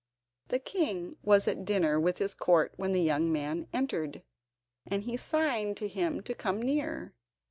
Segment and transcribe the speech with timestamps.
[0.47, 4.23] The king was at dinner with his court when the young man entered,
[4.87, 7.13] and he signed to him to come near.